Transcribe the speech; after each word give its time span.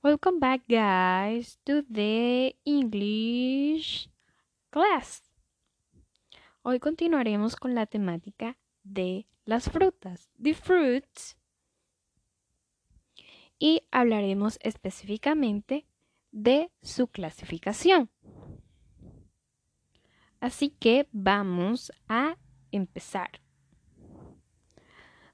Welcome 0.00 0.38
back, 0.38 0.60
guys, 0.68 1.58
to 1.64 1.82
the 1.82 2.54
English 2.64 4.08
class. 4.70 5.24
Hoy 6.62 6.78
continuaremos 6.78 7.56
con 7.56 7.74
la 7.74 7.84
temática 7.86 8.56
de 8.84 9.26
las 9.44 9.68
frutas, 9.68 10.30
the 10.40 10.54
fruits, 10.54 11.36
y 13.58 13.82
hablaremos 13.90 14.60
específicamente 14.62 15.84
de 16.30 16.70
su 16.80 17.08
clasificación. 17.08 18.08
Así 20.38 20.70
que 20.70 21.08
vamos 21.10 21.90
a 22.06 22.36
empezar. 22.70 23.40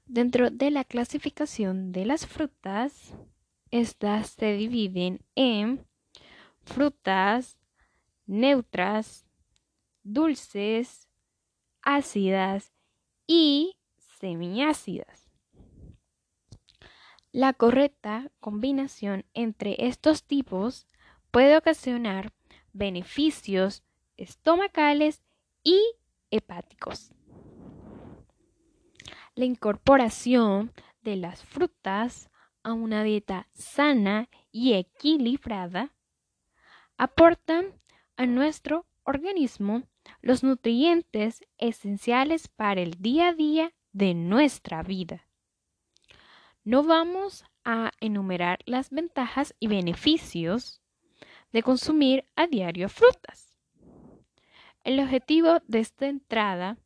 Dentro 0.07 0.49
de 0.49 0.71
la 0.71 0.83
clasificación 0.85 1.91
de 1.91 2.07
las 2.07 2.25
frutas, 2.25 3.15
estas 3.71 4.29
se 4.29 4.53
dividen 4.53 5.21
en 5.35 5.85
frutas 6.63 7.57
neutras, 8.25 9.25
dulces, 10.03 11.07
ácidas 11.81 12.73
y 13.27 13.77
semiácidas. 13.97 15.29
La 17.31 17.53
correcta 17.53 18.31
combinación 18.39 19.25
entre 19.33 19.75
estos 19.87 20.23
tipos 20.23 20.87
puede 21.31 21.57
ocasionar 21.57 22.31
beneficios 22.71 23.83
estomacales 24.15 25.21
y 25.63 25.81
hepáticos. 26.31 27.11
La 29.35 29.43
incorporación 29.43 30.71
de 31.01 31.17
las 31.17 31.43
frutas 31.43 32.29
a 32.65 32.73
una 32.73 33.03
dieta 33.03 33.47
sana 33.53 34.27
y 34.51 34.73
equilibrada 34.73 35.93
aportan 36.97 37.79
a 38.17 38.25
nuestro 38.25 38.87
organismo 39.03 39.83
los 40.21 40.43
nutrientes 40.43 41.45
esenciales 41.59 42.47
para 42.47 42.81
el 42.81 42.95
día 42.99 43.29
a 43.29 43.33
día 43.33 43.71
de 43.93 44.15
nuestra 44.15 44.81
vida. 44.81 45.27
No 46.63 46.83
vamos 46.83 47.45
a 47.63 47.91
enumerar 47.99 48.59
las 48.65 48.89
ventajas 48.89 49.53
y 49.59 49.67
beneficios 49.67 50.81
de 51.53 51.61
consumir 51.61 52.25
a 52.35 52.47
diario 52.47 52.89
frutas. 52.89 53.55
El 54.83 54.99
objetivo 54.99 55.59
de 55.67 55.79
esta 55.81 56.07
entrada 56.07 56.79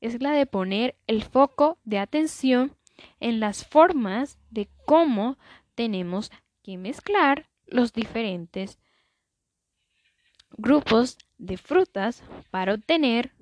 es 0.00 0.22
la 0.22 0.32
de 0.32 0.46
poner 0.46 0.96
el 1.06 1.22
foco 1.22 1.78
de 1.84 1.98
atención 1.98 2.74
en 3.20 3.38
las 3.38 3.66
formas 3.66 4.38
de 4.50 4.70
cómo 4.86 5.36
tenemos 5.74 6.30
que 6.62 6.78
mezclar 6.78 7.50
los 7.66 7.92
diferentes 7.92 8.78
grupos 10.56 11.18
de 11.36 11.58
frutas 11.58 12.22
para 12.50 12.74
obtener 12.74 13.34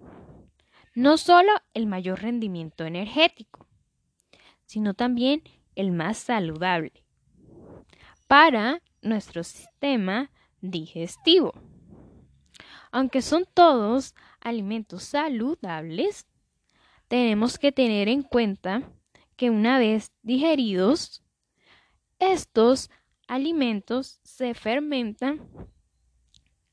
no 0.95 1.17
solo 1.17 1.53
el 1.75 1.87
mayor 1.87 2.23
rendimiento 2.23 2.85
energético, 2.85 3.69
sino 4.65 4.95
también 4.95 5.43
el 5.75 5.93
más 5.93 6.19
saludable 6.19 7.05
para 8.27 8.81
nuestro 9.03 9.45
sistema 9.45 10.31
digestivo. 10.61 11.53
Aunque 12.91 13.23
son 13.23 13.45
todos 13.53 14.15
alimentos 14.41 15.03
saludables, 15.03 16.27
tenemos 17.09 17.59
que 17.59 17.73
tener 17.73 18.09
en 18.09 18.23
cuenta 18.23 18.83
que 19.37 19.51
una 19.51 19.79
vez 19.79 20.13
digeridos, 20.23 21.24
estos 22.33 22.91
alimentos 23.27 24.21
se 24.23 24.55
fermentan 24.55 25.49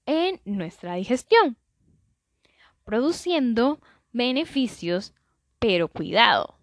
en 0.06 0.42
nuestra 0.46 0.96
digestión, 0.96 1.58
produciendo 2.84 3.80
beneficios, 4.12 5.14
pero 5.60 5.88
cuidado, 5.88 6.58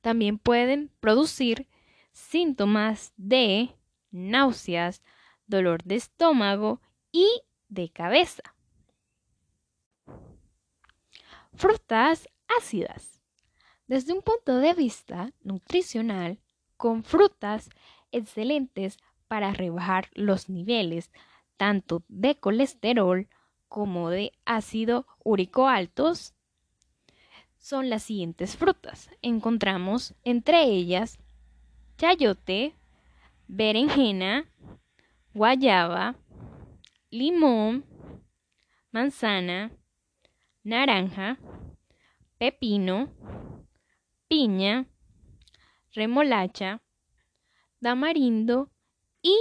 también 0.00 0.38
pueden 0.38 0.90
producir 1.00 1.68
síntomas 2.12 3.12
de 3.16 3.74
náuseas, 4.10 5.02
dolor 5.46 5.82
de 5.84 5.96
estómago 5.96 6.80
y 7.12 7.26
de 7.68 7.90
cabeza. 7.90 8.42
Frutas 11.54 12.28
ácidas. 12.58 13.20
Desde 13.86 14.12
un 14.12 14.22
punto 14.22 14.58
de 14.58 14.74
vista 14.74 15.32
nutricional, 15.42 16.40
con 16.76 17.02
frutas 17.02 17.68
excelentes 18.12 18.98
para 19.28 19.52
rebajar 19.52 20.08
los 20.14 20.48
niveles 20.48 21.10
tanto 21.56 22.02
de 22.08 22.36
colesterol 22.36 23.28
como 23.68 24.10
de 24.10 24.32
ácido 24.46 25.06
úrico 25.22 25.68
altos, 25.68 26.34
son 27.58 27.90
las 27.90 28.04
siguientes 28.04 28.56
frutas. 28.56 29.10
Encontramos 29.20 30.14
entre 30.24 30.62
ellas 30.62 31.18
chayote, 31.98 32.74
berenjena, 33.48 34.48
guayaba, 35.34 36.14
limón, 37.10 37.84
manzana, 38.92 39.72
naranja, 40.62 41.38
pepino, 42.38 43.12
piña, 44.28 44.86
remolacha, 45.92 46.80
tamarindo 47.80 48.70
y 49.22 49.36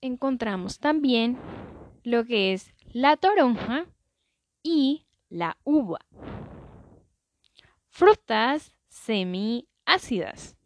encontramos 0.00 0.78
también 0.78 1.38
lo 2.02 2.24
que 2.24 2.52
es 2.52 2.72
la 2.92 3.16
toronja 3.16 3.86
y 4.62 5.06
la 5.28 5.56
uva. 5.64 6.00
Frutas 7.88 8.74
semiácidas. 8.88 10.56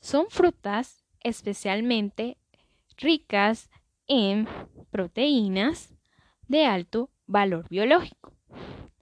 Son 0.00 0.26
frutas 0.30 1.04
especialmente 1.20 2.38
ricas 2.96 3.70
en 4.06 4.48
proteínas 4.90 5.94
de 6.48 6.66
alto 6.66 7.10
valor 7.26 7.68
biológico. 7.68 8.32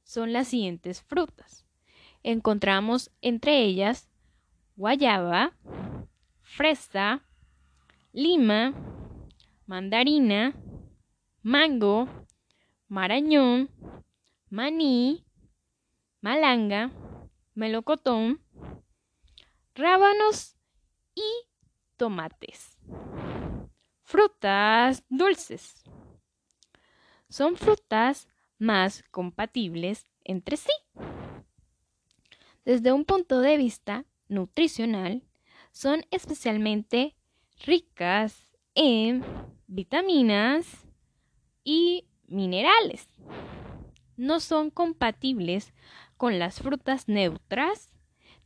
Son 0.05 0.33
las 0.33 0.49
siguientes 0.49 1.03
frutas 1.03 1.67
encontramos 2.23 3.11
entre 3.21 3.63
ellas 3.63 4.09
guayaba, 4.77 5.53
fresa, 6.61 7.23
lima, 8.13 8.75
mandarina, 9.65 10.53
mango, 11.43 12.07
marañón, 12.87 13.71
maní, 14.51 15.25
malanga, 16.21 16.91
melocotón, 17.55 18.43
rábanos 19.75 20.55
y 21.15 21.23
tomates. 21.97 22.77
Frutas 24.03 25.03
dulces. 25.09 25.83
Son 27.31 27.57
frutas 27.57 28.29
más 28.59 29.03
compatibles 29.11 30.11
entre 30.25 30.59
sí. 30.59 30.75
Desde 32.67 32.93
un 32.93 33.07
punto 33.07 33.41
de 33.41 33.57
vista 33.57 34.05
nutricional, 34.29 35.23
son 35.71 36.05
especialmente 36.11 37.17
ricas 37.65 38.57
en 38.75 39.25
vitaminas 39.67 40.87
y 41.65 42.07
minerales. 42.27 43.09
No 44.17 44.41
son 44.41 44.71
compatibles 44.71 45.73
con 46.17 46.39
las 46.39 46.61
frutas 46.61 47.09
neutras 47.09 47.93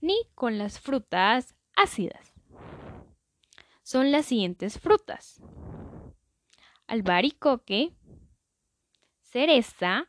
ni 0.00 0.16
con 0.34 0.58
las 0.58 0.78
frutas 0.78 1.54
ácidas. 1.76 2.32
Son 3.82 4.12
las 4.12 4.26
siguientes 4.26 4.78
frutas. 4.78 5.42
Albaricoque, 6.86 7.92
cereza, 9.22 10.08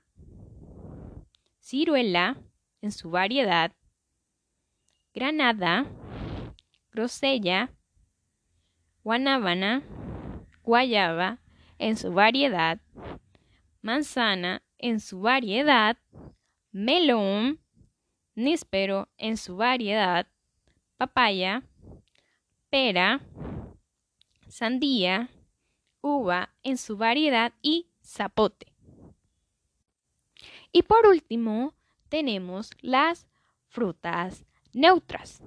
ciruela 1.60 2.38
en 2.82 2.92
su 2.92 3.10
variedad, 3.10 3.74
granada, 5.14 5.92
grosella, 6.96 7.70
guanábana, 9.04 9.84
guayaba 10.64 11.40
en 11.78 11.98
su 11.98 12.14
variedad, 12.14 12.80
manzana 13.82 14.64
en 14.78 15.02
su 15.02 15.20
variedad, 15.20 15.98
melón, 16.72 17.60
níspero 18.34 19.10
en 19.18 19.36
su 19.36 19.58
variedad, 19.58 20.26
papaya, 20.96 21.64
pera, 22.70 23.20
sandía, 24.48 25.30
uva 26.00 26.54
en 26.64 26.78
su 26.78 26.96
variedad 26.96 27.52
y 27.62 27.90
zapote. 28.02 28.68
Y 30.72 30.84
por 30.84 31.08
último, 31.08 31.74
tenemos 32.08 32.72
las 32.80 33.28
frutas 33.68 34.46
neutras. 34.72 35.42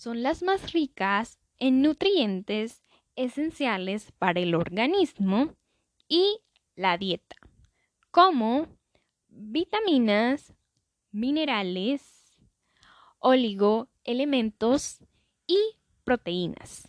Son 0.00 0.22
las 0.22 0.42
más 0.42 0.72
ricas 0.72 1.38
en 1.58 1.82
nutrientes 1.82 2.82
esenciales 3.16 4.12
para 4.12 4.40
el 4.40 4.54
organismo 4.54 5.54
y 6.08 6.40
la 6.74 6.96
dieta, 6.96 7.36
como 8.10 8.78
vitaminas, 9.28 10.54
minerales, 11.10 12.34
oligoelementos 13.18 15.04
y 15.46 15.58
proteínas. 16.04 16.88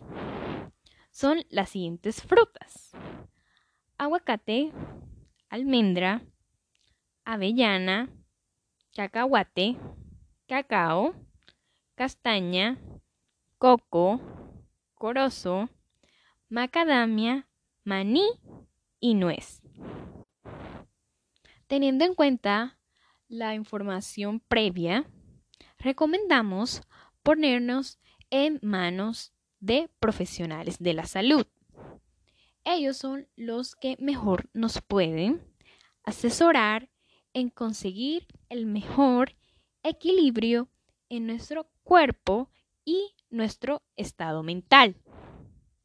Son 1.10 1.44
las 1.50 1.68
siguientes 1.68 2.24
frutas. 2.24 2.92
Aguacate, 3.98 4.72
almendra, 5.50 6.22
avellana, 7.26 8.10
cacahuate, 8.96 9.76
cacao, 10.48 11.14
castaña, 11.96 12.80
coco, 13.62 14.20
corozo, 14.96 15.70
macadamia, 16.50 17.48
maní 17.84 18.28
y 19.00 19.14
nuez. 19.14 19.62
Teniendo 21.68 22.04
en 22.04 22.16
cuenta 22.16 22.80
la 23.28 23.54
información 23.54 24.40
previa, 24.40 25.06
recomendamos 25.78 26.82
ponernos 27.22 28.00
en 28.32 28.58
manos 28.64 29.32
de 29.60 29.92
profesionales 30.00 30.80
de 30.80 30.96
la 30.96 31.06
salud. 31.06 31.46
Ellos 32.64 32.98
son 32.98 33.28
los 33.36 33.76
que 33.76 33.96
mejor 34.00 34.50
nos 34.54 34.82
pueden 34.82 35.40
asesorar 36.04 36.90
en 37.34 37.52
conseguir 37.52 38.26
el 38.50 38.66
mejor 38.66 39.36
equilibrio 39.84 40.68
en 41.10 41.28
nuestro 41.28 41.70
cuerpo 41.84 42.50
y 42.84 43.14
nuestro 43.32 43.82
estado 43.96 44.44
mental. 44.44 45.01